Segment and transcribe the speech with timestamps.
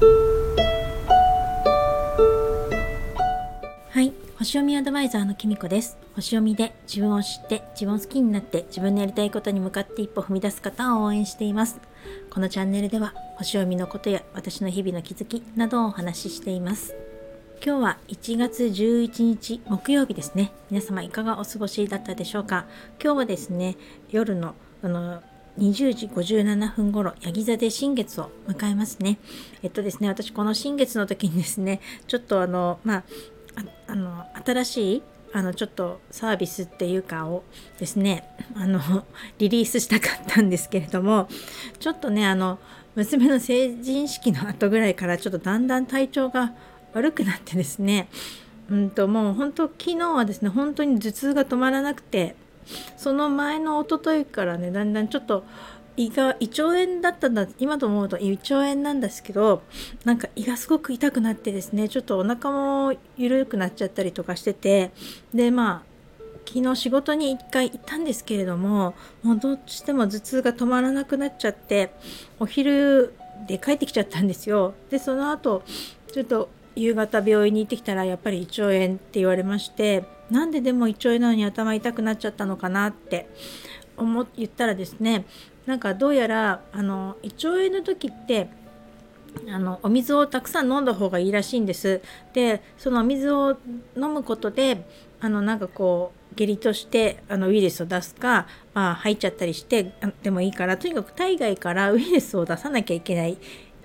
[0.00, 0.06] は
[4.00, 5.98] い星読みアドバイザーのきみこです。
[6.14, 11.80] 星読みで自分を知って自分を好きになって自分のやりたいことに向かって一歩踏み出す方を応援しています。
[12.30, 16.94] このチャンネルでは星読みのことや私の日々の気づきなどをお話ししています。
[17.64, 20.52] 今日は1月11日木曜日ですね。
[20.70, 22.66] 皆様いかがお過ごしだったでしょうか。
[23.02, 23.76] 今日はですね
[24.10, 25.22] 夜のあの
[25.58, 29.18] 20時57分頃、ヤギ座で新月を迎えますね。
[29.62, 33.04] えっとですね、私この新月の時にですね、ちょっとあの、まあ、
[33.88, 37.44] あの、新しいあのちょっとサービスっていうかを
[37.78, 38.80] ですねあの
[39.38, 41.28] リリースしたかったんですけれども
[41.78, 42.58] ちょっとねあの
[42.94, 46.54] 娘の成人式の後ぐらいからちょっとだんだん体調が
[46.94, 48.08] 悪くなってですね
[48.70, 52.34] うんともう本当昨日はですね本当に頭痛が止まらなくて
[52.96, 55.44] その前の一昨日からねだんだんちょっと
[55.96, 59.62] 胃が胃腸炎だったんだ今と思うと胃腸炎なんですけど
[60.04, 64.92] なんか胃がすごく痛くなってですねちょっとお腹も緩くなっちゃったりとかしてて
[65.34, 65.88] でまあ
[66.46, 71.92] 昨日仕事に1回行ったんですけれどももうどうしても頭痛が止まらなくなっちゃって
[72.38, 73.12] お昼
[73.46, 74.74] で帰ってきちゃったんですよ。
[74.90, 75.62] でその後
[76.12, 83.28] ちょっと夕方病院に行ってきたらやっぱり胃腸炎って言われましてなんででも胃腸炎なのに頭痛くなっちゃったのかなって
[83.96, 85.24] 思言ったらですね
[85.66, 88.48] なんかどうやらあの胃腸炎の時って
[89.50, 92.00] あのお水をたくさん飲んだ方がいいらしいんです。
[92.32, 93.56] でそのお水を
[93.96, 94.86] 飲むことで
[95.20, 103.38] あのなんかこう下痢としてあのウイルスを出すか、まあ、入っちゃったりしてでもいいからとにかく体外からウイルスを出さなきゃいけない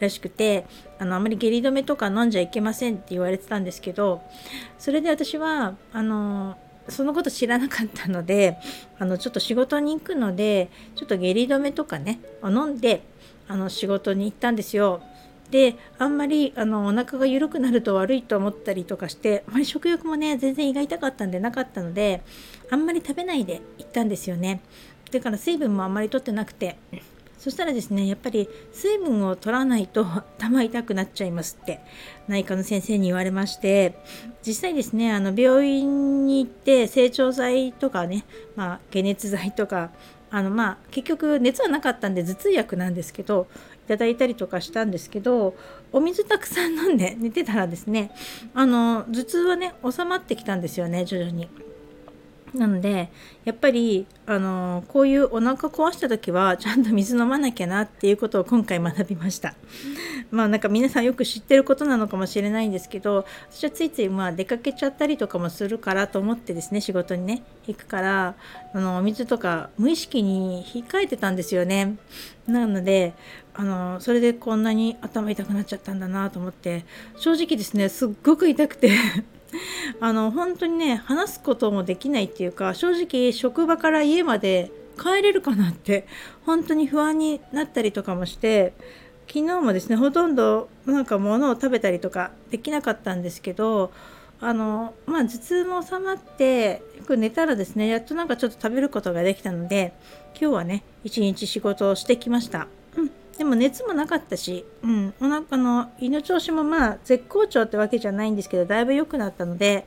[0.00, 0.66] らしくて
[0.98, 4.22] あのあまり下痢止めとか飲んじゃいけませんって言われてたんですけど
[4.78, 6.56] それで私はあの
[6.88, 8.58] そのこと知らなかったので
[8.98, 13.02] あのちょっと仕事に行くのでちょっと下痢止めとかね飲んで
[13.48, 15.02] あの仕事に行ったんですよ。
[15.50, 22.22] であんまりあのお腹が緩くなると悪いと思ったりとかしてあまり食欲もね全然胃が痛かったんでなかったので
[22.68, 24.60] あんまり食べないで行ったんですよね
[25.12, 26.76] だから水分もあんまりとってなくて
[27.38, 31.80] そしたらですねやっぱり水分を取らないと頭痛くなっちゃいますって
[32.28, 33.98] 内科の先生に言われまして
[34.46, 38.24] 実際ですねあの病院に行って成長剤とかね、
[38.56, 39.90] まあ、解熱剤とか
[40.30, 43.46] あのまあ結局熱はなかったんで頭痛薬なんですけど
[43.84, 45.54] いただいたりとかしたんですけど
[45.92, 48.10] お水たくさん飲んで寝てたらですね
[48.54, 51.48] あの頭痛はね収まってきたんですよね徐々に。
[52.56, 53.10] なので
[53.44, 59.54] やっぱりあのこういうお腹壊した時はちゃんと水飲まなきゃなっていうことを今回学びました。
[60.30, 68.34] まあなんか皆さんよく知ってることなのかもしれないんですけど私はついついまあ出かけちゃったりとかもするからと思ってですね仕事にね行くから
[68.72, 71.96] あのお水とか無意識に控えてたんですよね。
[72.48, 73.14] なので
[73.54, 76.84] あのそれでこんなに頭痛くなっちゃったんだなと思って
[77.16, 78.90] 正直ですねすっごく痛くて。
[80.00, 86.06] あの本当にね話すこともできないっていうか正直職場から家まで帰れるかなって
[86.44, 88.72] 本当に不安になったりとかもして
[89.28, 93.92] 昨日もですねほとんどなんか物を食べたりとかできなかったんですけど
[94.40, 99.94] あのまあ頭痛も収まってよく寝たらですねやっとなんかちょっと食べることができたので
[100.38, 102.68] 今日はね一日仕事をしてきました。
[103.38, 109.86] でも熱もなかったし、うん、お腹の胃の調子もまあ絶好調ってわけじゃないんですけどだいぶ良くなったので、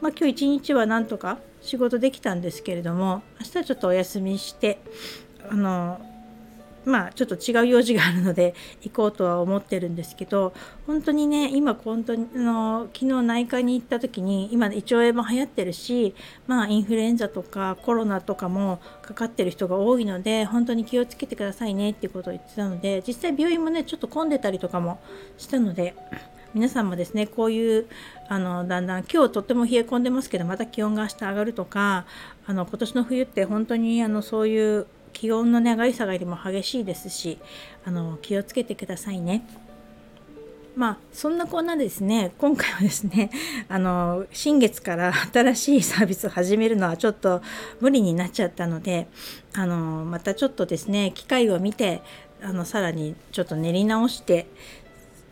[0.00, 4.78] まあ、今日一日はなんとか仕事できたんですけれども明日はちょっとお休みして
[5.50, 6.00] あの
[6.86, 10.54] まあちょっと違う用事があるので 行こうとは思ってるんですけど
[10.86, 16.14] 本当にね今本当にあの昨日内科に行った時に今胃腸炎も流行ってるし
[16.46, 25.00] まあインフルエンザとかコロナとかもかかってる人が多いので本当に気をつけてくださいねっていうことを言ってたので実際病院もねちょっと混んでたりとかも
[25.36, 25.94] したので
[26.54, 27.86] 皆さんもですねこういう
[28.28, 32.06] あのだんだん今日とっても冷え込んでますけどまた気温が明日上がるとか
[32.46, 34.86] あの今年の冬って本当にあのそういう
[35.16, 37.38] 気温の、ね、上がり下がりも激しいですし
[37.86, 39.46] あの気をつけてくださいね。
[40.76, 43.30] まあそんなこんなですね今回はですね
[43.70, 47.40] あの新月から新しいサービスを始めるのはちょっと
[47.80, 49.08] 無理になっちゃったので
[49.54, 52.02] あのまたちょっとですね機会を見て
[52.42, 54.48] あのさらにちょっと練り直して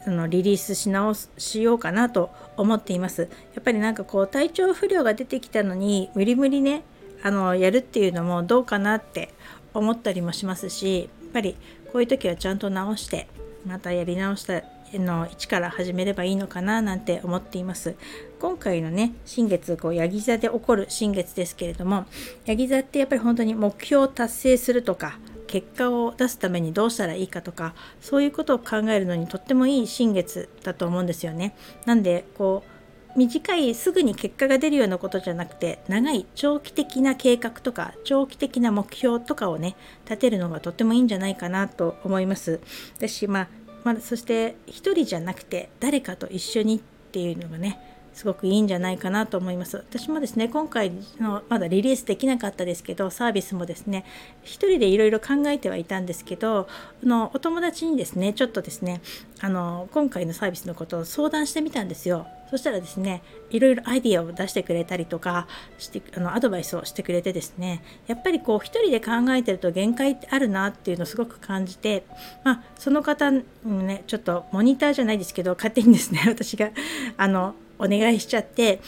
[0.07, 6.85] あのリリースし直すしようかなと思っていますやっぱりなんかこう体調不良が出てきたのに無理無理ね
[7.23, 9.31] あのやるっていうのもどうかなって
[9.75, 11.57] 思ったりもしますしやっぱり
[11.93, 13.29] こういう時はちゃんと直して
[13.67, 14.63] またやり直した
[14.99, 17.97] の一から始めればいいのかななんて思っています
[18.41, 22.07] 今回のね新月こうヤギ座で起こる新月ですけれども
[22.47, 31.55] ヤギ座ってやっぱり本当に目標を達成するとか結果を出すためにどうしたらいいかとかそういうことを考えるのにとってもいい新月だと思うんですよね。
[31.87, 32.74] なんでこう
[33.17, 42.61] 短いすぐに結果が出るようなことじゃなくて長い長期的な計画とか長期的な目標とかをね立てるのがとってもいいんじゃないかなと思います。
[42.97, 43.49] 私まあ
[43.85, 46.81] まあ、そして一人じゃなくて誰かと一緒にっ
[47.13, 49.77] ていうのがねすごくいいんじゃないかなと思います。
[49.77, 54.05] 私もですね、今回のまだリリースできなかったですけど、サービスもですね、
[54.43, 56.69] 一人でいろいろ考えてはいたんですけど、
[57.03, 59.01] あのお友達にですね、ちょっとですね、
[59.41, 62.27] あの今回のサービスのことを相談してみたんですよ。
[62.51, 72.07] そしたらですね、いろいろアイディアを出してくれたりとかしてあのアドバイスをしてくれてですね、やっぱりこう一人で考えてると限界ってあるなっていうのをすごく感じて、
[72.45, 76.71] まあ、その方にね、ちょっとモニターじゃないですけど、勝手にですね、私が
[77.17, 78.81] あのお願いしちゃって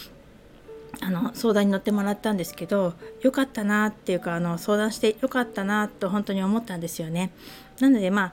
[1.00, 7.32] あの相談に乗ってもらったんですけど良かったなっていうかあの相談して良かったなと本当に思ったんですよね。
[7.80, 8.32] なのでまあ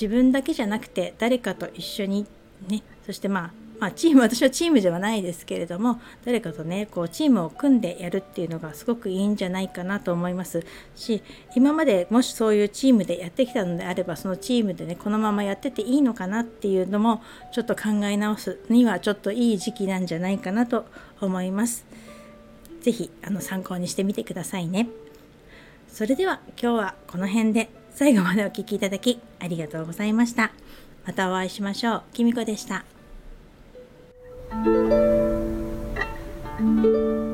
[0.00, 2.26] 自分だけじゃなくて誰かと一緒に
[2.68, 10.64] ねそしてまあまあ、チーム 私はチームではないですけれども誰かとねこうチームを組んでやるっていうのがすごくいいんじゃないかなと思います
[10.94, 11.22] し
[11.54, 20.86] 今までもしそういうチームでやってきたのであればそのチームでねこのままやってていいのかなっていうのもちょっと考え直すにはちょっといい時期なんじゃないかなと
[21.20, 21.84] 思います。
[22.80, 24.88] 是非あの参考にしてみてくださいね。
[25.88, 30.52] それでは今日はこの辺で最後までお聴きいただきありがとうございました。
[31.06, 32.02] またお会いしましょう。
[32.12, 32.95] きみこでした。
[34.50, 34.66] Thank
[36.84, 37.25] you